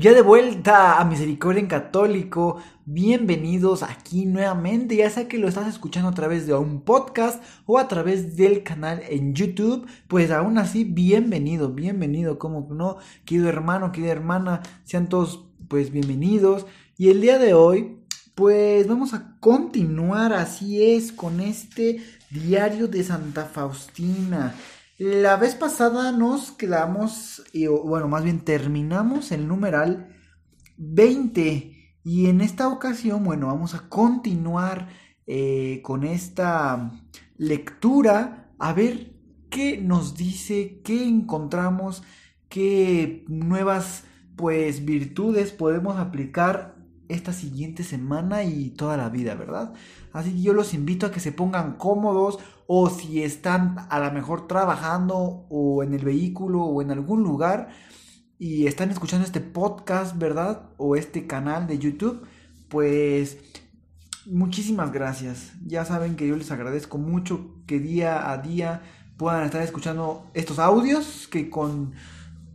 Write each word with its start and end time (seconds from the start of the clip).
Ya 0.00 0.14
de 0.14 0.22
vuelta 0.22 1.00
a 1.00 1.04
Misericordia 1.04 1.60
en 1.60 1.66
Católico, 1.66 2.58
bienvenidos 2.84 3.82
aquí 3.82 4.26
nuevamente, 4.26 4.94
ya 4.94 5.10
sea 5.10 5.26
que 5.26 5.38
lo 5.38 5.48
estás 5.48 5.66
escuchando 5.66 6.08
a 6.08 6.14
través 6.14 6.46
de 6.46 6.54
un 6.54 6.82
podcast 6.82 7.42
o 7.66 7.80
a 7.80 7.88
través 7.88 8.36
del 8.36 8.62
canal 8.62 9.02
en 9.08 9.34
YouTube, 9.34 9.88
pues 10.06 10.30
aún 10.30 10.56
así 10.56 10.84
bienvenido, 10.84 11.70
bienvenido, 11.70 12.38
como 12.38 12.72
no, 12.72 12.98
querido 13.24 13.48
hermano, 13.48 13.90
querida 13.90 14.12
hermana, 14.12 14.62
sean 14.84 15.08
todos 15.08 15.46
pues 15.66 15.90
bienvenidos. 15.90 16.66
Y 16.96 17.08
el 17.08 17.20
día 17.20 17.40
de 17.40 17.54
hoy, 17.54 17.96
pues 18.36 18.86
vamos 18.86 19.14
a 19.14 19.34
continuar, 19.40 20.32
así 20.32 20.92
es, 20.92 21.10
con 21.10 21.40
este 21.40 22.00
diario 22.30 22.86
de 22.86 23.02
Santa 23.02 23.46
Faustina. 23.46 24.54
La 24.98 25.36
vez 25.36 25.54
pasada 25.54 26.10
nos 26.10 26.50
quedamos, 26.50 27.44
bueno, 27.84 28.08
más 28.08 28.24
bien 28.24 28.40
terminamos 28.40 29.30
el 29.30 29.46
numeral 29.46 30.08
20 30.76 32.00
y 32.02 32.26
en 32.26 32.40
esta 32.40 32.66
ocasión, 32.66 33.22
bueno, 33.22 33.46
vamos 33.46 33.74
a 33.74 33.88
continuar 33.88 34.88
eh, 35.28 35.82
con 35.84 36.02
esta 36.02 36.90
lectura 37.36 38.50
a 38.58 38.72
ver 38.72 39.12
qué 39.50 39.78
nos 39.78 40.16
dice, 40.16 40.80
qué 40.82 41.06
encontramos, 41.06 42.02
qué 42.48 43.24
nuevas 43.28 44.02
pues 44.34 44.84
virtudes 44.84 45.52
podemos 45.52 45.96
aplicar 45.98 46.74
esta 47.06 47.32
siguiente 47.32 47.84
semana 47.84 48.42
y 48.42 48.70
toda 48.70 48.96
la 48.96 49.10
vida, 49.10 49.36
¿verdad? 49.36 49.74
Así 50.12 50.32
que 50.32 50.42
yo 50.42 50.54
los 50.54 50.74
invito 50.74 51.06
a 51.06 51.12
que 51.12 51.20
se 51.20 51.30
pongan 51.30 51.76
cómodos 51.76 52.40
o 52.70 52.90
si 52.90 53.22
están 53.22 53.76
a 53.88 53.98
lo 53.98 54.12
mejor 54.12 54.46
trabajando 54.46 55.46
o 55.48 55.82
en 55.82 55.94
el 55.94 56.04
vehículo 56.04 56.64
o 56.64 56.82
en 56.82 56.90
algún 56.90 57.22
lugar 57.22 57.70
y 58.38 58.66
están 58.66 58.90
escuchando 58.90 59.24
este 59.24 59.40
podcast, 59.40 60.18
¿verdad? 60.18 60.68
O 60.76 60.94
este 60.94 61.26
canal 61.26 61.66
de 61.66 61.78
YouTube, 61.78 62.26
pues 62.68 63.38
muchísimas 64.26 64.92
gracias. 64.92 65.54
Ya 65.66 65.86
saben 65.86 66.14
que 66.14 66.28
yo 66.28 66.36
les 66.36 66.50
agradezco 66.50 66.98
mucho 66.98 67.54
que 67.66 67.80
día 67.80 68.30
a 68.30 68.36
día 68.36 68.82
puedan 69.16 69.44
estar 69.44 69.62
escuchando 69.62 70.26
estos 70.34 70.58
audios 70.58 71.26
que 71.26 71.48
con 71.48 71.94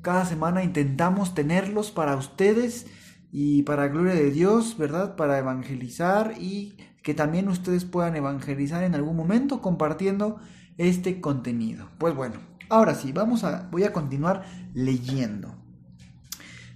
cada 0.04 0.26
semana 0.26 0.64
intentamos 0.64 1.34
tenerlos 1.34 1.90
para 1.90 2.16
ustedes 2.16 2.86
y 3.32 3.64
para 3.64 3.88
gloria 3.88 4.14
de 4.14 4.30
Dios, 4.30 4.78
¿verdad? 4.78 5.16
Para 5.16 5.40
evangelizar 5.40 6.36
y 6.40 6.78
que 7.04 7.14
también 7.14 7.50
ustedes 7.50 7.86
puedan 7.86 8.16
evangelizar 8.16 8.84
en 8.84 8.96
algún 8.96 9.16
momento 9.16 9.62
compartiendo 9.62 10.40
este 10.78 11.22
contenido. 11.22 11.90
Pues 12.00 12.16
bueno, 12.16 12.40
ahora 12.70 12.96
sí, 12.96 13.12
vamos 13.12 13.44
a, 13.44 13.68
voy 13.72 13.84
a 13.84 13.94
continuar 13.94 14.44
leyendo. 14.74 15.56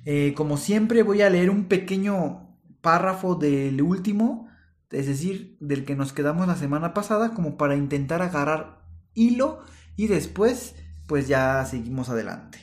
Eh, 0.05 0.33
como 0.35 0.57
siempre 0.57 1.03
voy 1.03 1.21
a 1.21 1.29
leer 1.29 1.49
un 1.49 1.65
pequeño 1.65 2.55
párrafo 2.81 3.35
del 3.35 3.81
último, 3.81 4.47
es 4.91 5.07
decir, 5.07 5.57
del 5.59 5.83
que 5.85 5.95
nos 5.95 6.13
quedamos 6.13 6.47
la 6.47 6.55
semana 6.55 6.93
pasada, 6.93 7.33
como 7.33 7.57
para 7.57 7.75
intentar 7.75 8.21
agarrar 8.21 8.85
hilo 9.13 9.59
y 9.95 10.07
después 10.07 10.75
pues 11.07 11.27
ya 11.27 11.65
seguimos 11.65 12.09
adelante. 12.09 12.59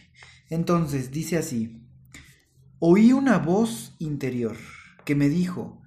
Entonces 0.50 1.10
dice 1.10 1.38
así, 1.38 1.84
Oí 2.86 3.14
una 3.14 3.38
voz 3.38 3.94
interior 3.98 4.56
que 5.06 5.14
me 5.14 5.30
dijo, 5.30 5.80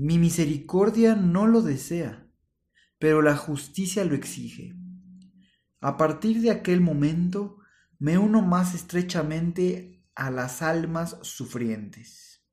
mi 0.00 0.16
misericordia 0.16 1.16
no 1.16 1.48
lo 1.48 1.60
desea, 1.60 2.30
pero 3.00 3.20
la 3.20 3.36
justicia 3.36 4.04
lo 4.04 4.14
exige. 4.14 4.76
A 5.80 5.96
partir 5.96 6.40
de 6.40 6.52
aquel 6.52 6.80
momento 6.80 7.58
me 7.98 8.16
uno 8.16 8.40
más 8.40 8.76
estrechamente 8.76 10.04
a 10.14 10.30
las 10.30 10.62
almas 10.62 11.16
sufrientes. 11.22 12.44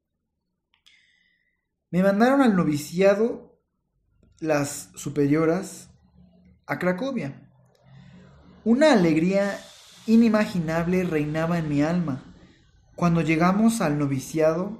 Me 1.91 2.01
mandaron 2.01 2.41
al 2.41 2.55
noviciado 2.55 3.61
las 4.39 4.89
superioras 4.95 5.91
a 6.65 6.79
Cracovia. 6.79 7.51
Una 8.63 8.91
alegría 8.91 9.59
inimaginable 10.07 11.03
reinaba 11.03 11.59
en 11.59 11.69
mi 11.69 11.83
alma 11.83 12.23
cuando 12.95 13.21
llegamos 13.21 13.81
al 13.81 13.99
noviciado, 13.99 14.79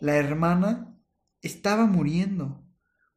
la 0.00 0.16
hermana 0.16 0.93
estaba 1.46 1.86
muriendo. 1.86 2.66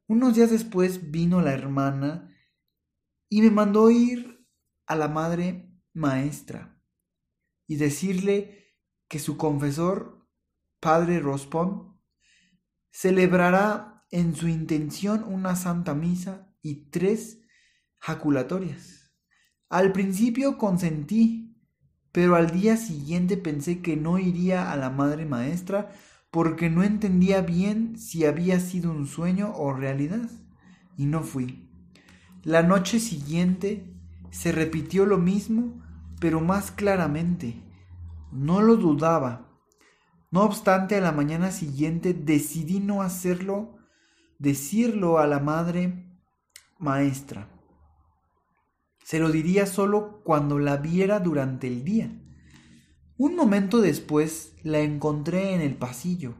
Unos 0.07 0.35
días 0.35 0.51
después 0.51 1.11
vino 1.11 1.41
la 1.41 1.53
hermana 1.53 2.33
y 3.29 3.41
me 3.41 3.51
mandó 3.51 3.89
ir 3.89 4.47
a 4.85 4.95
la 4.95 5.07
madre 5.07 5.71
maestra 5.93 6.81
y 7.67 7.75
decirle 7.75 8.75
que 9.07 9.19
su 9.19 9.37
confesor, 9.37 10.27
padre 10.79 11.19
Rospón, 11.19 11.99
celebrará 12.91 14.05
en 14.11 14.35
su 14.35 14.47
intención 14.47 15.23
una 15.23 15.55
santa 15.55 15.93
misa 15.93 16.53
y 16.61 16.89
tres 16.89 17.41
jaculatorias. 17.99 19.11
Al 19.69 19.91
principio 19.91 20.57
consentí 20.57 21.47
pero 22.17 22.35
al 22.35 22.49
día 22.49 22.77
siguiente 22.77 23.37
pensé 23.37 23.83
que 23.83 23.95
no 23.95 24.17
iría 24.17 24.71
a 24.71 24.75
la 24.75 24.89
madre 24.89 25.27
maestra 25.27 25.91
porque 26.31 26.69
no 26.69 26.83
entendía 26.83 27.41
bien 27.41 27.97
si 27.97 28.25
había 28.25 28.59
sido 28.59 28.91
un 28.91 29.07
sueño 29.07 29.53
o 29.55 29.73
realidad, 29.73 30.29
y 30.97 31.05
no 31.05 31.23
fui. 31.23 31.69
La 32.43 32.63
noche 32.63 32.99
siguiente 32.99 33.93
se 34.31 34.51
repitió 34.51 35.05
lo 35.05 35.17
mismo, 35.17 35.83
pero 36.19 36.41
más 36.41 36.71
claramente. 36.71 37.63
No 38.31 38.61
lo 38.61 38.75
dudaba. 38.75 39.47
No 40.31 40.43
obstante, 40.43 40.95
a 40.95 41.01
la 41.01 41.11
mañana 41.11 41.51
siguiente 41.51 42.13
decidí 42.13 42.79
no 42.79 43.01
hacerlo, 43.01 43.77
decirlo 44.37 45.19
a 45.19 45.27
la 45.27 45.39
madre 45.39 46.05
maestra. 46.77 47.49
Se 49.03 49.19
lo 49.19 49.31
diría 49.31 49.65
solo 49.65 50.21
cuando 50.23 50.59
la 50.59 50.77
viera 50.77 51.19
durante 51.19 51.67
el 51.67 51.83
día. 51.83 52.11
Un 53.19 53.35
momento 53.35 53.81
después 53.81 54.53
la 54.61 54.81
encontré 54.81 55.55
en 55.55 55.61
el 55.61 55.75
pasillo, 55.75 56.35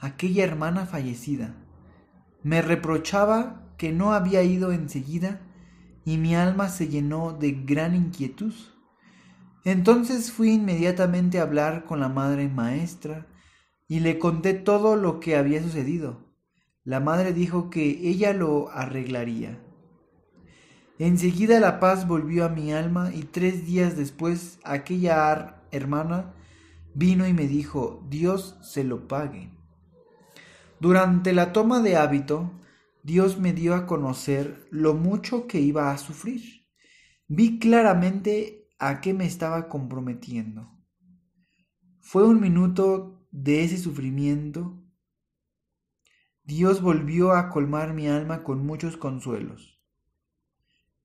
aquella 0.00 0.42
hermana 0.42 0.84
fallecida. 0.84 1.54
Me 2.42 2.62
reprochaba 2.62 3.62
que 3.78 3.92
no 3.92 4.12
había 4.12 4.42
ido 4.42 4.72
enseguida 4.72 5.40
y 6.04 6.16
mi 6.16 6.34
alma 6.34 6.68
se 6.68 6.88
llenó 6.88 7.32
de 7.32 7.52
gran 7.52 7.94
inquietud. 7.94 8.52
Entonces 9.64 10.32
fui 10.32 10.54
inmediatamente 10.54 11.38
a 11.38 11.42
hablar 11.42 11.84
con 11.84 12.00
la 12.00 12.08
madre 12.08 12.48
maestra 12.48 13.28
y 13.86 14.00
le 14.00 14.18
conté 14.18 14.54
todo 14.54 14.96
lo 14.96 15.20
que 15.20 15.36
había 15.36 15.62
sucedido. 15.62 16.24
La 16.82 16.98
madre 16.98 17.32
dijo 17.32 17.70
que 17.70 17.84
ella 18.08 18.32
lo 18.32 18.68
arreglaría. 18.70 19.60
Enseguida 20.98 21.60
la 21.60 21.78
paz 21.78 22.08
volvió 22.08 22.44
a 22.44 22.48
mi 22.48 22.72
alma 22.72 23.12
y 23.14 23.22
tres 23.22 23.64
días 23.64 23.96
después 23.96 24.58
aquella 24.64 25.59
hermana 25.72 26.34
vino 26.94 27.26
y 27.26 27.32
me 27.32 27.46
dijo, 27.46 28.06
Dios 28.08 28.58
se 28.62 28.84
lo 28.84 29.08
pague. 29.08 29.50
Durante 30.80 31.32
la 31.32 31.52
toma 31.52 31.80
de 31.80 31.96
hábito, 31.96 32.52
Dios 33.02 33.38
me 33.38 33.52
dio 33.52 33.74
a 33.74 33.86
conocer 33.86 34.66
lo 34.70 34.94
mucho 34.94 35.46
que 35.46 35.60
iba 35.60 35.90
a 35.90 35.98
sufrir. 35.98 36.66
Vi 37.28 37.58
claramente 37.58 38.68
a 38.78 39.00
qué 39.00 39.14
me 39.14 39.26
estaba 39.26 39.68
comprometiendo. 39.68 40.70
Fue 42.00 42.26
un 42.26 42.40
minuto 42.40 43.26
de 43.30 43.64
ese 43.64 43.78
sufrimiento. 43.78 44.82
Dios 46.42 46.82
volvió 46.82 47.32
a 47.32 47.50
colmar 47.50 47.94
mi 47.94 48.08
alma 48.08 48.42
con 48.42 48.66
muchos 48.66 48.96
consuelos. 48.96 49.80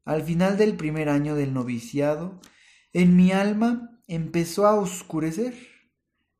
Al 0.03 0.23
final 0.23 0.57
del 0.57 0.75
primer 0.77 1.09
año 1.09 1.35
del 1.35 1.53
noviciado, 1.53 2.39
en 2.93 3.15
mi 3.15 3.31
alma 3.31 3.94
empezó 4.07 4.67
a 4.67 4.75
oscurecer. 4.75 5.55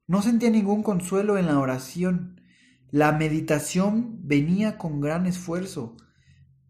No 0.08 0.22
sentía 0.22 0.50
ningún 0.50 0.84
consuelo 0.84 1.38
en 1.38 1.48
la 1.48 1.60
oración. 1.60 2.42
La 2.92 3.12
meditación 3.12 4.20
venía 4.28 4.78
con 4.78 5.02
gran 5.02 5.26
esfuerzo. 5.26 5.98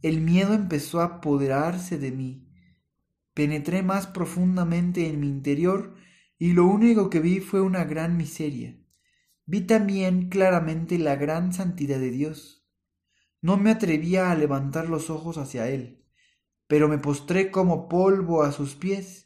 El 0.01 0.21
miedo 0.21 0.53
empezó 0.53 1.01
a 1.01 1.06
apoderarse 1.06 1.97
de 1.97 2.12
mí. 2.12 2.47
Penetré 3.33 3.83
más 3.83 4.07
profundamente 4.07 5.07
en 5.07 5.19
mi 5.19 5.27
interior 5.27 5.95
y 6.38 6.53
lo 6.53 6.65
único 6.65 7.09
que 7.09 7.19
vi 7.19 7.39
fue 7.39 7.62
una 7.62 7.83
gran 7.83 8.15
miseria. 8.15 8.77
Vi 9.45 9.62
también 9.62 10.30
claramente 10.30 10.98
la 10.98 11.15
gran 11.15 11.53
santidad 11.53 12.00
de 12.00 12.12
Dios. 12.12 12.65
No 13.41 13.57
me 13.57 13.71
atrevía 13.71 14.31
a 14.31 14.36
levantar 14.36 14.89
los 14.89 15.09
ojos 15.09 15.38
hacia 15.38 15.68
Él, 15.68 16.03
pero 16.68 16.88
me 16.88 16.98
postré 16.98 17.51
como 17.51 17.88
polvo 17.88 18.41
a 18.44 18.51
sus 18.51 18.75
pies 18.75 19.25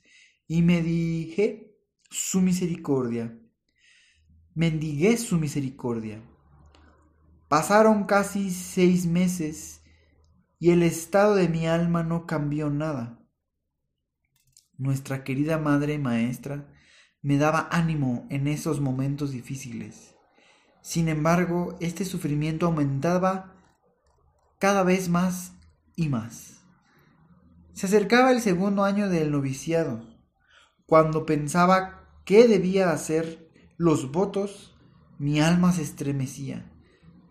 y 0.50 0.64
me 0.64 0.82
dije 0.82 1.78
su 2.10 2.42
misericordia. 2.42 3.40
Mendigué 4.56 5.16
su 5.16 5.38
misericordia. 5.38 6.24
Pasaron 7.48 8.06
casi 8.06 8.50
seis 8.50 9.06
meses 9.06 9.84
y 10.58 10.72
el 10.72 10.82
estado 10.82 11.36
de 11.36 11.48
mi 11.48 11.68
alma 11.68 12.04
no 12.04 12.26
cambió 12.26 12.72
nada. 12.72 13.24
Nuestra 14.76 15.24
querida 15.24 15.60
Madre 15.60 16.00
Maestra 16.00 16.74
me 17.22 17.38
daba 17.38 17.70
ánimo 17.72 18.26
en 18.32 18.48
esos 18.48 18.82
momentos 18.82 19.32
difíciles. 19.32 20.16
Sin 20.82 21.10
embargo, 21.10 21.78
este 21.80 22.06
sufrimiento 22.06 22.66
aumentaba 22.66 23.54
cada 24.58 24.82
vez 24.82 25.10
más 25.10 25.54
y 25.96 26.10
más. 26.10 26.64
Se 27.74 27.86
acercaba 27.86 28.32
el 28.32 28.42
segundo 28.42 28.84
año 28.84 29.10
del 29.10 29.30
noviciado. 29.32 30.19
Cuando 30.90 31.24
pensaba 31.24 32.10
qué 32.26 32.48
debía 32.48 32.90
hacer 32.90 33.48
los 33.78 34.12
votos, 34.12 34.76
mi 35.20 35.40
alma 35.40 35.72
se 35.72 35.84
estremecía. 35.84 36.66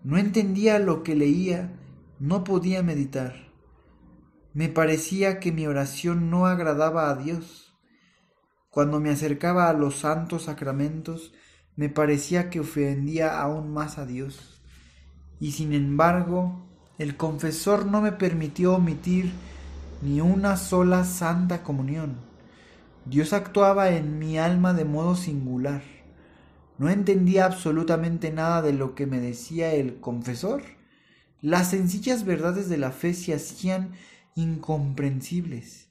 No 0.05 0.16
entendía 0.16 0.78
lo 0.78 1.02
que 1.02 1.16
leía, 1.16 1.76
no 2.20 2.44
podía 2.44 2.84
meditar. 2.84 3.50
Me 4.55 4.69
parecía 4.69 5.40
que 5.40 5.50
mi 5.50 5.66
oración 5.66 6.31
no 6.31 6.46
agradaba 6.46 7.10
a 7.10 7.16
Dios. 7.16 7.76
Cuando 8.70 9.00
me 9.00 9.10
acercaba 9.10 9.69
a 9.69 9.72
los 9.72 9.96
santos 9.96 10.44
sacramentos, 10.44 11.34
me 11.75 11.88
parecía 11.88 12.50
que 12.50 12.60
ofendía 12.60 13.40
aún 13.40 13.75
más 13.75 13.99
a 13.99 14.06
Dios. 14.06 14.62
Y 15.40 15.50
sin 15.50 15.72
embargo, 15.72 16.64
el 16.96 17.16
confesor 17.16 17.87
no 17.87 18.02
me 18.02 18.12
permitió 18.12 18.76
omitir 18.76 19.32
ni 20.00 20.20
una 20.20 20.56
sola 20.56 21.02
santa 21.02 21.64
comunión. 21.64 22.28
Dios 23.08 23.32
actuaba 23.32 23.88
en 23.88 24.19
mi 24.19 24.37
alma 24.37 24.75
de 24.75 24.84
modo 24.84 25.16
singular. 25.16 25.82
No 26.76 26.90
entendía 26.90 27.46
absolutamente 27.46 28.31
nada 28.31 28.60
de 28.60 28.75
lo 28.75 28.94
que 28.94 29.06
me 29.06 29.19
decía 29.19 29.72
el 29.72 29.99
confesor. 29.99 30.62
Las 31.40 31.70
sencillas 31.70 32.26
verdades 32.26 32.69
de 32.69 32.76
la 32.76 32.90
fe 32.90 33.14
se 33.14 33.32
hacían 33.32 33.93
incomprensibles. 34.34 35.88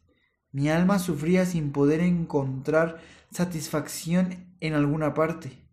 Mi 0.51 0.69
alma 0.69 0.99
sufría 0.99 1.47
sin 1.47 1.71
poder 1.71 2.01
encontrar 2.01 3.01
satisfacción 3.31 4.53
en 4.59 4.75
alguna 4.75 5.15
parte. 5.15 5.67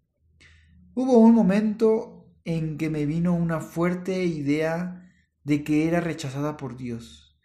Hubo 0.94 1.18
un 1.18 1.34
momento 1.34 2.26
en 2.46 2.78
que 2.78 2.88
me 2.88 3.04
vino 3.04 3.34
una 3.34 3.60
fuerte 3.60 4.24
idea 4.24 5.12
de 5.44 5.62
que 5.62 5.88
era 5.88 6.00
rechazada 6.00 6.56
por 6.56 6.78
Dios. 6.78 7.38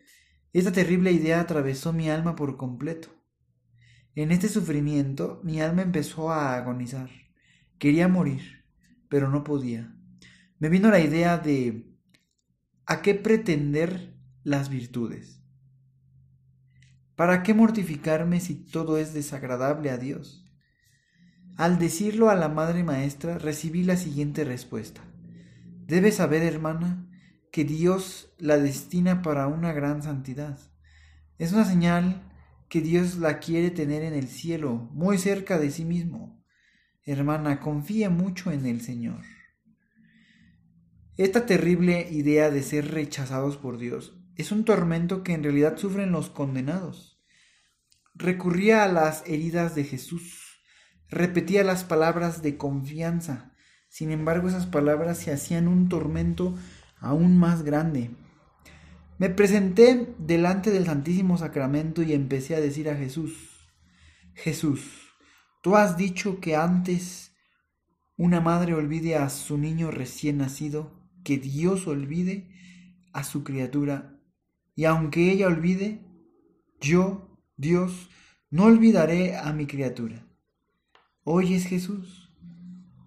Esta 0.53 0.71
terrible 0.71 1.11
idea 1.11 1.41
atravesó 1.41 1.91
mi 1.91 2.09
alma 2.09 2.37
por 2.37 2.55
completo. 2.55 3.18
En 4.15 4.31
este 4.31 4.49
sufrimiento 4.49 5.39
mi 5.43 5.61
alma 5.61 5.81
empezó 5.81 6.31
a 6.31 6.55
agonizar. 6.55 7.09
Quería 7.77 8.07
morir, 8.07 8.65
pero 9.07 9.29
no 9.29 9.43
podía. 9.43 9.95
Me 10.59 10.69
vino 10.69 10.89
la 10.89 10.99
idea 10.99 11.37
de 11.37 11.89
¿a 12.85 13.01
qué 13.01 13.15
pretender 13.15 14.15
las 14.43 14.69
virtudes? 14.69 15.41
¿Para 17.15 17.43
qué 17.43 17.53
mortificarme 17.53 18.39
si 18.39 18.55
todo 18.55 18.97
es 18.97 19.13
desagradable 19.13 19.89
a 19.89 19.97
Dios? 19.97 20.45
Al 21.57 21.77
decirlo 21.77 22.29
a 22.29 22.35
la 22.35 22.47
Madre 22.47 22.83
Maestra 22.83 23.37
recibí 23.37 23.83
la 23.83 23.97
siguiente 23.97 24.45
respuesta. 24.45 25.01
Debes 25.85 26.15
saber, 26.15 26.43
hermana, 26.43 27.09
que 27.51 27.65
Dios 27.65 28.33
la 28.37 28.57
destina 28.57 29.21
para 29.21 29.47
una 29.47 29.73
gran 29.73 30.01
santidad. 30.01 30.57
Es 31.37 31.51
una 31.51 31.65
señal 31.65 32.28
que 32.69 32.81
Dios 32.81 33.17
la 33.17 33.39
quiere 33.39 33.71
tener 33.71 34.03
en 34.03 34.13
el 34.13 34.27
cielo, 34.27 34.89
muy 34.93 35.17
cerca 35.17 35.57
de 35.57 35.71
sí 35.71 35.85
mismo. 35.85 36.43
Hermana, 37.03 37.59
confía 37.59 38.09
mucho 38.09 38.51
en 38.51 38.65
el 38.67 38.81
Señor. 38.81 39.23
Esta 41.17 41.45
terrible 41.45 42.07
idea 42.11 42.51
de 42.51 42.61
ser 42.61 42.91
rechazados 42.91 43.57
por 43.57 43.77
Dios 43.77 44.15
es 44.35 44.53
un 44.53 44.63
tormento 44.63 45.23
que 45.23 45.33
en 45.33 45.43
realidad 45.43 45.77
sufren 45.77 46.11
los 46.11 46.29
condenados. 46.29 47.19
Recurría 48.13 48.83
a 48.83 48.87
las 48.87 49.27
heridas 49.27 49.75
de 49.75 49.83
Jesús, 49.83 50.61
repetía 51.09 51.63
las 51.63 51.83
palabras 51.83 52.41
de 52.41 52.55
confianza, 52.55 53.53
sin 53.89 54.11
embargo 54.11 54.47
esas 54.47 54.67
palabras 54.67 55.17
se 55.17 55.33
hacían 55.33 55.67
un 55.67 55.89
tormento 55.89 56.55
aún 56.99 57.37
más 57.37 57.63
grande. 57.63 58.11
Me 59.19 59.29
presenté 59.29 60.15
delante 60.17 60.71
del 60.71 60.85
Santísimo 60.85 61.37
Sacramento 61.37 62.01
y 62.01 62.13
empecé 62.13 62.55
a 62.55 62.61
decir 62.61 62.89
a 62.89 62.95
Jesús, 62.95 63.33
Jesús, 64.33 65.09
tú 65.61 65.75
has 65.75 65.97
dicho 65.97 66.39
que 66.39 66.55
antes 66.55 67.33
una 68.15 68.39
madre 68.39 68.73
olvide 68.73 69.17
a 69.17 69.29
su 69.29 69.57
niño 69.57 69.91
recién 69.91 70.37
nacido, 70.37 70.93
que 71.25 71.37
Dios 71.37 71.85
olvide 71.85 72.49
a 73.11 73.25
su 73.25 73.43
criatura 73.43 74.17
y 74.73 74.85
aunque 74.85 75.29
ella 75.29 75.47
olvide, 75.47 75.99
yo, 76.79 77.37
Dios, 77.57 78.09
no 78.49 78.63
olvidaré 78.63 79.35
a 79.35 79.51
mi 79.51 79.67
criatura. 79.67 80.25
¿Oyes, 81.25 81.65
Jesús? 81.65 82.31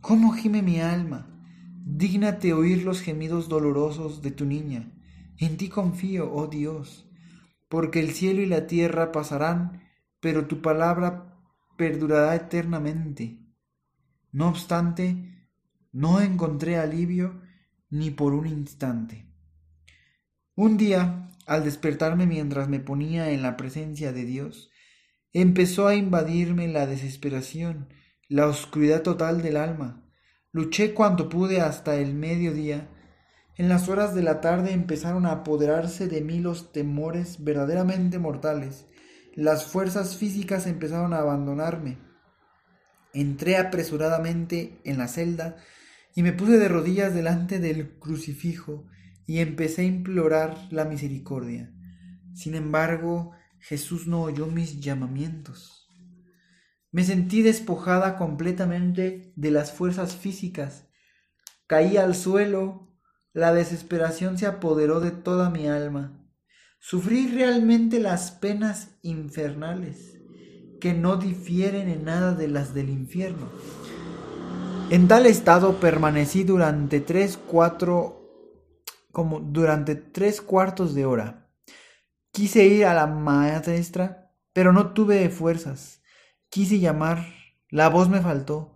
¿Cómo 0.03 0.32
gime 0.32 0.61
mi 0.61 0.79
alma? 0.79 1.43
Dígnate 1.87 2.53
oír 2.53 2.82
los 2.82 3.00
gemidos 3.00 3.49
dolorosos 3.49 4.20
de 4.20 4.31
tu 4.31 4.44
niña. 4.44 4.91
En 5.42 5.56
ti 5.56 5.68
confío, 5.68 6.32
oh 6.32 6.46
Dios, 6.46 7.10
porque 7.68 7.98
el 7.98 8.12
cielo 8.12 8.42
y 8.42 8.46
la 8.46 8.68
tierra 8.68 9.10
pasarán, 9.10 9.82
pero 10.20 10.46
tu 10.46 10.62
palabra 10.62 11.36
perdurará 11.76 12.36
eternamente. 12.36 13.40
No 14.30 14.48
obstante, 14.50 15.48
no 15.90 16.20
encontré 16.20 16.76
alivio 16.76 17.42
ni 17.90 18.12
por 18.12 18.34
un 18.34 18.46
instante. 18.46 19.26
Un 20.54 20.76
día 20.76 21.28
al 21.44 21.64
despertarme 21.64 22.24
mientras 22.24 22.68
me 22.68 22.78
ponía 22.78 23.32
en 23.32 23.42
la 23.42 23.56
presencia 23.56 24.12
de 24.12 24.24
Dios, 24.24 24.70
empezó 25.32 25.88
a 25.88 25.96
invadirme 25.96 26.68
la 26.68 26.86
desesperación, 26.86 27.88
la 28.28 28.46
oscuridad 28.46 29.02
total 29.02 29.42
del 29.42 29.56
alma. 29.56 30.08
Luché 30.52 30.94
cuanto 30.94 31.28
pude 31.28 31.61
hasta 31.61 31.96
el 31.96 32.14
mediodía. 32.14 32.88
En 33.62 33.69
las 33.69 33.88
horas 33.88 34.12
de 34.12 34.23
la 34.23 34.40
tarde 34.40 34.73
empezaron 34.73 35.25
a 35.25 35.31
apoderarse 35.31 36.09
de 36.09 36.21
mí 36.21 36.40
los 36.40 36.73
temores 36.73 37.45
verdaderamente 37.45 38.19
mortales. 38.19 38.87
Las 39.37 39.66
fuerzas 39.66 40.16
físicas 40.16 40.66
empezaron 40.66 41.14
a 41.14 41.19
abandonarme. 41.19 41.99
Entré 43.14 43.59
apresuradamente 43.59 44.81
en 44.83 44.99
la 44.99 45.07
celda 45.07 45.59
y 46.16 46.25
me 46.25 46.33
puse 46.33 46.59
de 46.59 46.66
rodillas 46.66 47.14
delante 47.14 47.61
del 47.61 48.00
crucifijo 48.00 48.88
y 49.28 49.38
empecé 49.38 49.83
a 49.83 49.85
implorar 49.85 50.59
la 50.73 50.85
misericordia. 50.85 51.73
Sin 52.35 52.57
embargo, 52.57 53.31
Jesús 53.61 54.09
no 54.09 54.23
oyó 54.23 54.49
mis 54.49 54.81
llamamientos. 54.81 55.88
Me 56.90 57.04
sentí 57.04 57.42
despojada 57.42 58.16
completamente 58.16 59.33
de 59.37 59.50
las 59.52 59.71
fuerzas 59.71 60.16
físicas. 60.16 60.88
Caí 61.69 61.97
al 61.97 62.16
suelo, 62.16 62.91
la 63.32 63.52
desesperación 63.52 64.36
se 64.38 64.46
apoderó 64.46 65.00
de 65.00 65.10
toda 65.10 65.50
mi 65.50 65.68
alma. 65.68 66.18
Sufrí 66.78 67.28
realmente 67.28 68.00
las 68.00 68.32
penas 68.32 68.98
infernales, 69.02 70.18
que 70.80 70.94
no 70.94 71.16
difieren 71.16 71.88
en 71.88 72.04
nada 72.04 72.34
de 72.34 72.48
las 72.48 72.74
del 72.74 72.90
infierno. 72.90 73.48
En 74.90 75.08
tal 75.08 75.26
estado 75.26 75.80
permanecí 75.80 76.44
durante 76.44 77.00
tres, 77.00 77.38
cuatro 77.38 78.18
como 79.12 79.40
durante 79.40 79.94
tres 79.94 80.40
cuartos 80.40 80.94
de 80.94 81.06
hora. 81.06 81.48
Quise 82.32 82.66
ir 82.66 82.86
a 82.86 82.94
la 82.94 83.06
maestra, 83.06 84.34
pero 84.52 84.72
no 84.72 84.92
tuve 84.92 85.28
fuerzas. 85.28 86.02
Quise 86.50 86.80
llamar, 86.80 87.26
la 87.70 87.88
voz 87.88 88.08
me 88.08 88.20
faltó, 88.20 88.74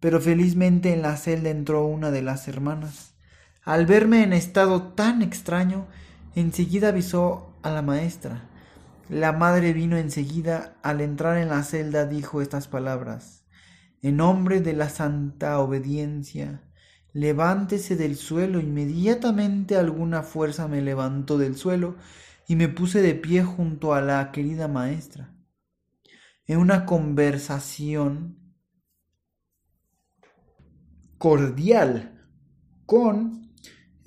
pero 0.00 0.20
felizmente 0.20 0.92
en 0.92 1.02
la 1.02 1.16
celda 1.16 1.50
entró 1.50 1.86
una 1.86 2.10
de 2.10 2.22
las 2.22 2.48
hermanas. 2.48 3.17
Al 3.68 3.84
verme 3.84 4.22
en 4.22 4.32
estado 4.32 4.82
tan 4.94 5.20
extraño, 5.20 5.88
enseguida 6.34 6.88
avisó 6.88 7.52
a 7.62 7.70
la 7.70 7.82
maestra. 7.82 8.48
La 9.10 9.32
madre 9.32 9.74
vino 9.74 9.98
enseguida, 9.98 10.78
al 10.82 11.02
entrar 11.02 11.36
en 11.36 11.50
la 11.50 11.62
celda 11.62 12.06
dijo 12.06 12.40
estas 12.40 12.66
palabras. 12.66 13.44
En 14.00 14.16
nombre 14.16 14.62
de 14.62 14.72
la 14.72 14.88
santa 14.88 15.58
obediencia, 15.58 16.62
levántese 17.12 17.94
del 17.94 18.16
suelo. 18.16 18.58
Inmediatamente 18.58 19.76
alguna 19.76 20.22
fuerza 20.22 20.66
me 20.66 20.80
levantó 20.80 21.36
del 21.36 21.54
suelo 21.54 21.96
y 22.46 22.56
me 22.56 22.68
puse 22.68 23.02
de 23.02 23.14
pie 23.14 23.44
junto 23.44 23.92
a 23.92 24.00
la 24.00 24.32
querida 24.32 24.66
maestra. 24.66 25.34
en 26.46 26.58
una 26.58 26.86
conversación 26.86 28.38
cordial 31.18 32.26
con, 32.86 33.47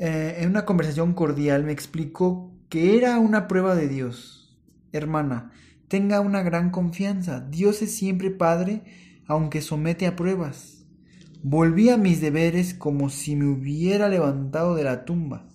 eh, 0.03 0.41
en 0.41 0.49
una 0.49 0.65
conversación 0.65 1.13
cordial 1.13 1.63
me 1.63 1.71
explicó 1.71 2.51
que 2.69 2.97
era 2.97 3.19
una 3.19 3.47
prueba 3.47 3.75
de 3.75 3.87
Dios. 3.87 4.57
Hermana, 4.91 5.51
tenga 5.89 6.21
una 6.21 6.41
gran 6.41 6.71
confianza. 6.71 7.39
Dios 7.39 7.83
es 7.83 7.93
siempre 7.93 8.31
Padre, 8.31 8.81
aunque 9.27 9.61
somete 9.61 10.07
a 10.07 10.15
pruebas. 10.15 10.87
Volví 11.43 11.89
a 11.89 11.97
mis 11.97 12.19
deberes 12.19 12.73
como 12.73 13.11
si 13.11 13.35
me 13.35 13.45
hubiera 13.45 14.09
levantado 14.09 14.73
de 14.73 14.85
la 14.85 15.05
tumba, 15.05 15.47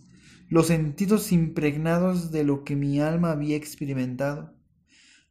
los 0.48 0.68
sentidos 0.68 1.32
impregnados 1.32 2.30
de 2.30 2.44
lo 2.44 2.62
que 2.62 2.76
mi 2.76 3.00
alma 3.00 3.32
había 3.32 3.56
experimentado. 3.56 4.54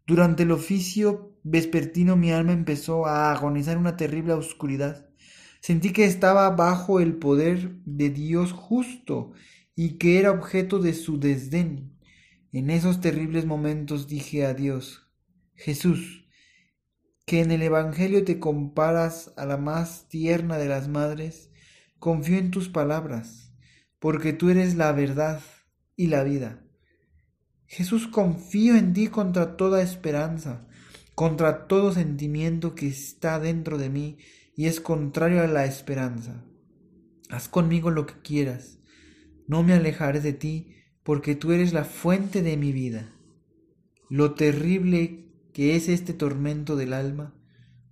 Durante 0.06 0.44
el 0.44 0.52
oficio 0.52 1.38
vespertino 1.44 2.18
mi 2.18 2.34
alma 2.34 2.52
empezó 2.52 3.06
a 3.06 3.32
agonizar 3.32 3.78
una 3.78 3.96
terrible 3.96 4.34
oscuridad. 4.34 5.08
Sentí 5.66 5.94
que 5.94 6.06
estaba 6.06 6.48
bajo 6.52 7.00
el 7.00 7.16
poder 7.16 7.72
de 7.86 8.12
Dios 8.12 8.52
justo 8.52 9.32
y 9.76 9.98
que 9.98 10.20
era 10.20 10.30
objeto 10.30 10.78
de 10.78 10.94
su 10.94 11.20
desdén. 11.20 11.98
En 12.52 12.70
esos 12.70 13.02
terribles 13.02 13.48
momentos 13.48 14.08
dije 14.08 14.46
a 14.46 14.54
Dios, 14.54 15.10
Jesús, 15.56 16.30
que 17.26 17.42
en 17.42 17.50
el 17.50 17.64
Evangelio 17.64 18.24
te 18.24 18.38
comparas 18.38 19.34
a 19.38 19.48
la 19.48 19.58
más 19.58 20.08
tierna 20.08 20.60
de 20.60 20.68
las 20.68 20.88
madres, 20.88 21.50
confío 21.98 22.38
en 22.38 22.52
tus 22.52 22.70
palabras, 22.70 23.52
porque 23.98 24.34
tú 24.34 24.52
eres 24.52 24.76
la 24.76 24.92
verdad 24.92 25.42
y 25.96 26.10
la 26.10 26.24
vida. 26.24 26.64
Jesús, 27.66 28.08
confío 28.08 28.76
en 28.76 28.94
ti 28.94 29.08
contra 29.08 29.58
toda 29.58 29.82
esperanza, 29.82 30.68
contra 31.16 31.66
todo 31.66 31.92
sentimiento 31.92 32.76
que 32.76 32.86
está 32.86 33.40
dentro 33.40 33.80
de 33.80 33.90
mí 33.90 34.20
y 34.56 34.68
es 34.68 34.80
contrario 34.80 35.42
a 35.42 35.48
la 35.48 35.66
esperanza. 35.66 36.44
Haz 37.30 37.50
conmigo 37.50 37.92
lo 37.92 38.06
que 38.06 38.20
quieras, 38.22 38.80
no 39.48 39.64
me 39.64 39.74
alejaré 39.74 40.22
de 40.22 40.34
ti, 40.34 40.76
porque 41.04 41.36
tú 41.36 41.52
eres 41.52 41.74
la 41.74 41.84
fuente 41.84 42.42
de 42.42 42.58
mi 42.58 42.72
vida. 42.72 43.12
Lo 44.10 44.34
terrible 44.34 45.26
que 45.54 45.76
es 45.76 45.88
este 45.88 46.14
tormento 46.14 46.76
del 46.76 46.94
alma, 46.94 47.34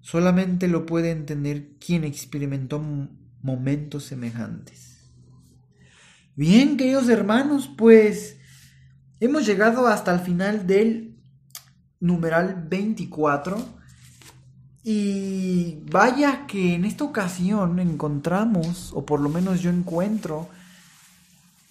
solamente 0.02 0.68
lo 0.68 0.86
puede 0.86 1.12
entender 1.12 1.78
quien 1.80 2.04
experimentó 2.04 2.82
momentos 3.42 4.06
semejantes. 4.06 5.12
Bien, 6.36 6.78
queridos 6.78 7.10
hermanos, 7.10 7.72
pues 7.78 8.38
hemos 9.20 9.46
llegado 9.46 9.88
hasta 9.88 10.14
el 10.14 10.20
final 10.20 10.66
del 10.66 11.22
numeral 12.00 12.66
24 12.68 13.83
y 14.84 15.80
vaya 15.90 16.46
que 16.46 16.76
en 16.76 16.84
esta 16.84 17.06
ocasión 17.06 17.80
encontramos, 17.80 18.92
o 18.94 19.06
por 19.06 19.22
lo 19.22 19.30
menos 19.30 19.62
yo 19.62 19.70
encuentro, 19.70 20.50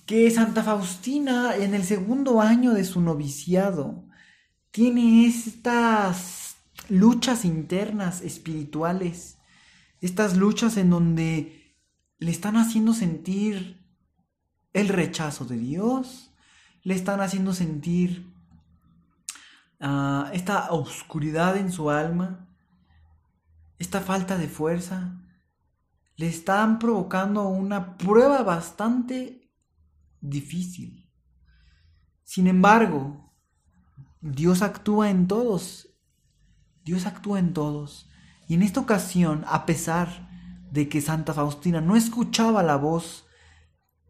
que 0.06 0.30
Santa 0.30 0.62
Faustina 0.62 1.56
en 1.56 1.74
el 1.74 1.84
segundo 1.84 2.40
año 2.40 2.72
de 2.72 2.84
su 2.84 3.00
noviciado 3.00 4.04
tiene 4.70 5.26
estas 5.26 6.56
luchas 6.88 7.44
internas 7.44 8.22
espirituales, 8.22 9.38
estas 10.00 10.36
luchas 10.36 10.78
en 10.78 10.90
donde 10.90 11.76
le 12.18 12.30
están 12.30 12.56
haciendo 12.56 12.94
sentir 12.94 13.84
el 14.72 14.88
rechazo 14.88 15.44
de 15.44 15.58
Dios, 15.58 16.30
le 16.82 16.94
están 16.94 17.20
haciendo 17.20 17.52
sentir 17.52 18.32
ah, 19.80 20.30
esta 20.32 20.72
oscuridad 20.72 21.58
en 21.58 21.70
su 21.70 21.90
alma, 21.90 22.48
esta 23.82 24.00
falta 24.00 24.38
de 24.38 24.48
fuerza, 24.48 25.20
le 26.16 26.28
están 26.28 26.78
provocando 26.78 27.48
una 27.48 27.98
prueba 27.98 28.42
bastante 28.42 29.50
difícil. 30.20 31.10
Sin 32.22 32.46
embargo, 32.46 33.34
Dios 34.20 34.62
actúa 34.62 35.10
en 35.10 35.26
todos. 35.26 35.88
Dios 36.84 37.06
actúa 37.06 37.40
en 37.40 37.52
todos. 37.52 38.08
Y 38.46 38.54
en 38.54 38.62
esta 38.62 38.80
ocasión, 38.80 39.44
a 39.48 39.66
pesar 39.66 40.30
de 40.70 40.88
que 40.88 41.00
Santa 41.00 41.34
Faustina 41.34 41.80
no 41.80 41.96
escuchaba 41.96 42.62
la 42.62 42.76
voz 42.76 43.26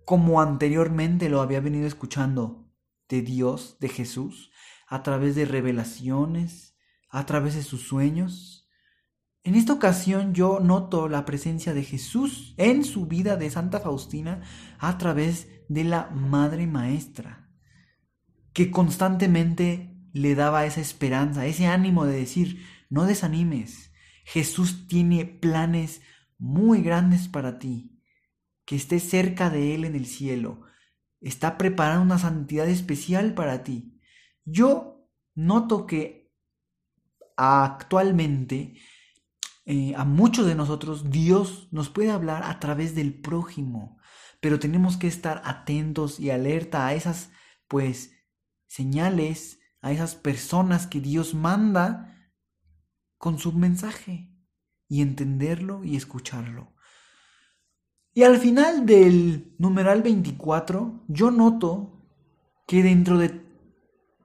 como 0.05 0.43
anteriormente 0.43 1.31
lo 1.31 1.41
había 1.41 1.61
venido 1.61 1.87
escuchando 1.87 2.71
de 3.09 3.23
Dios, 3.23 3.79
de 3.81 3.89
Jesús, 3.89 4.51
a 4.87 5.03
través 5.03 5.35
de 5.35 5.47
revelaciones, 5.47 6.77
a 7.09 7.25
través 7.25 7.55
de 7.55 7.63
sus 7.63 7.83
sueños, 7.89 8.62
en 9.45 9.55
esta 9.57 9.73
ocasión 9.73 10.35
yo 10.35 10.61
noto 10.61 11.09
la 11.09 11.25
presencia 11.25 11.75
de 11.75 11.83
Jesús 11.83 12.55
en 12.57 12.85
su 12.85 13.07
vida 13.07 13.37
de 13.37 13.51
Santa 13.51 13.81
Faustina 13.81 14.43
a 14.79 14.99
través 14.99 15.49
de 15.69 15.85
la 15.85 16.11
Madre 16.11 16.67
Maestra, 16.67 17.51
que 18.53 18.71
constantemente 18.71 19.97
le 20.13 20.35
daba 20.35 20.65
esa 20.67 20.81
esperanza, 20.81 21.47
ese 21.47 21.67
ánimo 21.67 22.05
de 22.05 22.19
decir, 22.19 22.65
no 22.89 23.05
desanimes, 23.05 23.93
Jesús 24.25 24.87
tiene 24.87 25.25
planes 25.25 26.03
muy 26.39 26.83
grandes 26.83 27.29
para 27.29 27.59
ti, 27.59 28.01
que 28.65 28.77
estés 28.77 29.09
cerca 29.09 29.51
de 29.51 29.75
Él 29.75 29.85
en 29.85 29.97
el 29.97 30.07
cielo, 30.07 30.63
está 31.21 31.59
preparando 31.59 32.05
una 32.05 32.19
santidad 32.19 32.69
especial 32.69 33.35
para 33.35 33.65
ti. 33.65 34.01
Yo 34.45 35.09
noto 35.35 35.87
que 35.87 36.33
actualmente 37.37 38.77
eh, 39.65 39.95
a 39.97 40.05
muchos 40.05 40.47
de 40.47 40.55
nosotros 40.55 41.11
Dios 41.11 41.69
nos 41.71 41.89
puede 41.89 42.11
hablar 42.11 42.43
a 42.43 42.59
través 42.59 42.95
del 42.95 43.15
prójimo, 43.15 43.99
pero 44.41 44.59
tenemos 44.59 44.97
que 44.97 45.07
estar 45.07 45.41
atentos 45.45 46.19
y 46.19 46.31
alerta 46.31 46.87
a 46.87 46.95
esas, 46.95 47.31
pues, 47.69 48.13
señales, 48.67 49.61
a 49.81 49.93
esas 49.93 50.15
personas 50.15 50.87
que 50.87 51.01
Dios 51.01 51.35
manda 51.35 52.33
con 53.19 53.39
su 53.39 53.53
mensaje 53.53 54.35
y 54.89 55.01
entenderlo 55.01 55.85
y 55.85 55.97
escucharlo. 55.97 56.73
Y 58.15 58.25
al 58.25 58.39
final 58.39 58.85
del 58.85 59.55
numeral 59.59 60.03
24, 60.03 61.05
yo 61.09 61.31
noto 61.31 62.03
que 62.67 62.83
dentro 62.83 63.17
de 63.17 63.43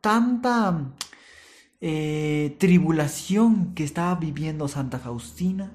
tanta 0.01 0.95
eh, 1.79 2.55
tribulación 2.59 3.73
que 3.75 3.83
estaba 3.83 4.15
viviendo 4.15 4.67
Santa 4.67 4.99
Faustina, 4.99 5.71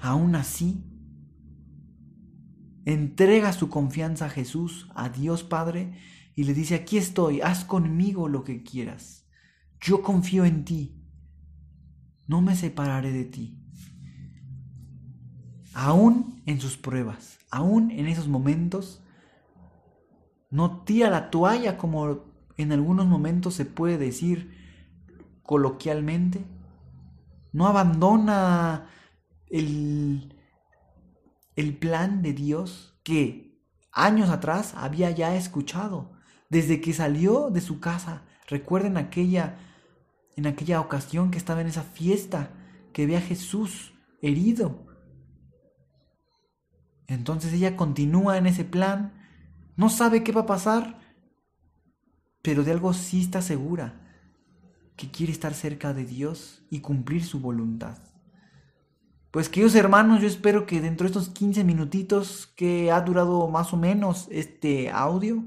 aún 0.00 0.34
así, 0.34 0.84
entrega 2.84 3.52
su 3.52 3.68
confianza 3.68 4.26
a 4.26 4.30
Jesús, 4.30 4.88
a 4.94 5.08
Dios 5.08 5.42
Padre, 5.42 5.94
y 6.34 6.44
le 6.44 6.54
dice, 6.54 6.74
aquí 6.74 6.96
estoy, 6.96 7.40
haz 7.40 7.64
conmigo 7.64 8.28
lo 8.28 8.44
que 8.44 8.62
quieras. 8.62 9.26
Yo 9.80 10.02
confío 10.02 10.44
en 10.44 10.64
ti, 10.64 10.96
no 12.26 12.40
me 12.40 12.56
separaré 12.56 13.12
de 13.12 13.24
ti. 13.24 13.58
Aún 15.74 16.42
en 16.46 16.60
sus 16.60 16.76
pruebas, 16.76 17.38
aún 17.50 17.90
en 17.90 18.06
esos 18.06 18.28
momentos, 18.28 19.02
no 20.50 20.82
tira 20.82 21.10
la 21.10 21.30
toalla 21.30 21.78
como 21.78 22.24
en 22.56 22.72
algunos 22.72 23.06
momentos 23.06 23.54
se 23.54 23.64
puede 23.64 23.98
decir, 23.98 24.61
coloquialmente, 25.42 26.44
no 27.52 27.66
abandona 27.66 28.88
el, 29.48 30.34
el 31.56 31.76
plan 31.76 32.22
de 32.22 32.32
Dios 32.32 32.98
que 33.02 33.60
años 33.92 34.30
atrás 34.30 34.74
había 34.76 35.10
ya 35.10 35.34
escuchado, 35.36 36.12
desde 36.48 36.80
que 36.80 36.92
salió 36.92 37.50
de 37.50 37.60
su 37.60 37.80
casa. 37.80 38.22
Recuerden 38.48 38.96
aquella, 38.96 39.58
en 40.36 40.46
aquella 40.46 40.80
ocasión 40.80 41.30
que 41.30 41.38
estaba 41.38 41.60
en 41.60 41.68
esa 41.68 41.82
fiesta, 41.82 42.50
que 42.92 43.06
ve 43.06 43.16
a 43.16 43.20
Jesús 43.20 43.94
herido. 44.20 44.86
Entonces 47.06 47.52
ella 47.52 47.76
continúa 47.76 48.38
en 48.38 48.46
ese 48.46 48.64
plan, 48.64 49.12
no 49.76 49.90
sabe 49.90 50.22
qué 50.22 50.32
va 50.32 50.42
a 50.42 50.46
pasar, 50.46 51.00
pero 52.42 52.64
de 52.64 52.72
algo 52.72 52.92
sí 52.92 53.20
está 53.22 53.42
segura, 53.42 54.01
que 54.96 55.10
quiere 55.10 55.32
estar 55.32 55.54
cerca 55.54 55.92
de 55.92 56.04
Dios 56.04 56.62
y 56.70 56.80
cumplir 56.80 57.24
su 57.24 57.40
voluntad. 57.40 57.98
Pues 59.30 59.48
queridos 59.48 59.74
hermanos, 59.74 60.20
yo 60.20 60.28
espero 60.28 60.66
que 60.66 60.80
dentro 60.80 61.04
de 61.04 61.08
estos 61.08 61.30
15 61.30 61.64
minutitos 61.64 62.52
que 62.54 62.92
ha 62.92 63.00
durado 63.00 63.48
más 63.48 63.72
o 63.72 63.78
menos 63.78 64.28
este 64.30 64.90
audio, 64.90 65.44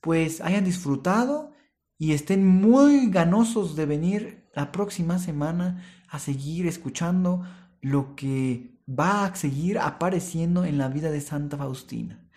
pues 0.00 0.40
hayan 0.40 0.64
disfrutado 0.64 1.52
y 1.98 2.12
estén 2.12 2.46
muy 2.46 3.10
ganosos 3.10 3.74
de 3.74 3.86
venir 3.86 4.48
la 4.54 4.70
próxima 4.70 5.18
semana 5.18 5.82
a 6.08 6.18
seguir 6.20 6.66
escuchando 6.66 7.42
lo 7.80 8.14
que 8.14 8.80
va 8.88 9.24
a 9.24 9.34
seguir 9.34 9.78
apareciendo 9.78 10.64
en 10.64 10.78
la 10.78 10.88
vida 10.88 11.10
de 11.10 11.20
Santa 11.20 11.56
Faustina. 11.56 12.30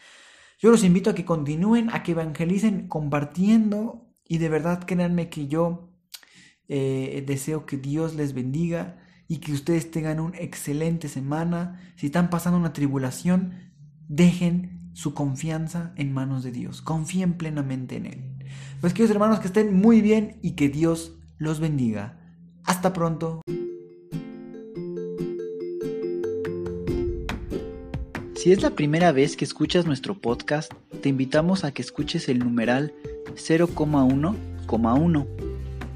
Yo 0.58 0.72
los 0.72 0.84
invito 0.84 1.10
a 1.10 1.16
que 1.16 1.24
continúen, 1.24 1.90
a 1.92 2.04
que 2.04 2.14
evangelicen 2.14 2.88
compartiendo 2.88 4.10
y 4.28 4.40
de 4.40 4.50
verdad 4.50 4.84
créanme 4.86 5.30
que 5.30 5.48
yo 5.48 5.89
Eh, 6.70 7.24
deseo 7.26 7.66
que 7.66 7.78
Dios 7.78 8.16
les 8.16 8.34
bendiga 8.34 8.98
y 9.28 9.38
que 9.38 9.54
ustedes 9.54 9.92
tengan 9.92 10.20
una 10.20 10.38
excelente 10.38 11.10
semana. 11.10 11.82
Si 11.96 12.06
están 12.06 12.30
pasando 12.30 12.60
una 12.60 12.74
tribulación, 12.74 13.72
dejen 14.08 14.92
su 14.94 15.14
confianza 15.14 15.94
en 15.96 16.14
manos 16.14 16.44
de 16.44 16.52
Dios. 16.52 16.82
Confíen 16.82 17.34
plenamente 17.34 17.98
en 17.98 18.06
Él. 18.06 18.24
Pues 18.82 18.94
queridos 18.94 19.12
hermanos, 19.12 19.40
que 19.40 19.48
estén 19.48 19.74
muy 19.74 20.02
bien 20.02 20.38
y 20.42 20.52
que 20.52 20.70
Dios 20.70 21.14
los 21.38 21.60
bendiga. 21.60 22.18
Hasta 22.64 22.94
pronto. 22.94 23.42
Si 28.36 28.54
es 28.54 28.62
la 28.62 28.70
primera 28.70 29.12
vez 29.12 29.36
que 29.36 29.44
escuchas 29.44 29.86
nuestro 29.86 30.20
podcast, 30.20 30.72
te 31.02 31.10
invitamos 31.10 31.66
a 31.66 31.74
que 31.74 31.82
escuches 31.82 32.30
el 32.30 32.40
numeral 32.40 32.94
0,1,1, 33.36 35.49